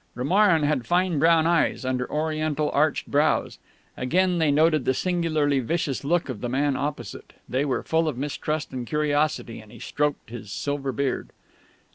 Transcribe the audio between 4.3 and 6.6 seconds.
they noted the singularly vicious look of the